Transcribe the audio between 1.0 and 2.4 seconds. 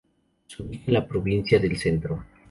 Provincia del Centro.